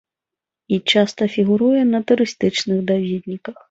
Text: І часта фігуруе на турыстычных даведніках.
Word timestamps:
І 0.77 0.79
часта 0.93 1.29
фігуруе 1.35 1.81
на 1.93 2.05
турыстычных 2.09 2.87
даведніках. 2.93 3.55